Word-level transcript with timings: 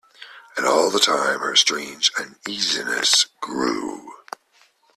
And 0.57 0.65
all 0.65 0.89
the 0.89 0.97
time 0.99 1.41
her 1.41 1.55
strange 1.55 2.11
uneasiness 2.17 3.27
grew. 3.39 4.11